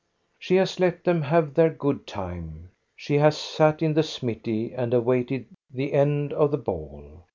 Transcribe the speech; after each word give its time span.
She 0.39 0.55
has 0.55 0.79
let 0.79 1.03
them 1.03 1.21
have 1.21 1.53
their 1.53 1.69
good 1.69 2.07
time. 2.07 2.71
She 2.95 3.19
has 3.19 3.37
sat 3.37 3.83
in 3.83 3.93
the 3.93 4.01
smithy 4.01 4.73
and 4.73 4.95
awaited 4.95 5.45
the 5.71 5.93
end 5.93 6.33
of 6.33 6.49
the 6.49 6.57
ball. 6.57 7.21